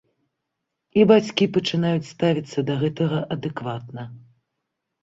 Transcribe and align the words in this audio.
І 1.01 1.03
бацькі 1.11 1.49
пачынаюць 1.59 2.09
ставіцца 2.13 2.59
да 2.71 2.79
гэтага 2.81 3.19
адэкватна. 3.39 4.01